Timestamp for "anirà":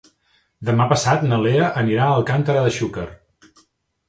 1.83-2.07